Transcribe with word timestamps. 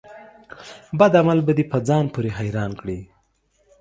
بد 0.99 1.13
عمل 1.21 1.39
به 1.45 1.53
دي 1.57 1.63
په 1.71 1.77
ځان 1.87 2.05
پوري 2.13 2.31
حيران 2.39 2.71
کړي 2.79 2.99